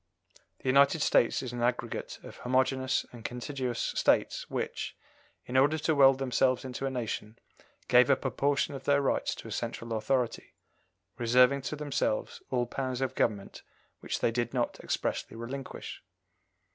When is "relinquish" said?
15.37-16.01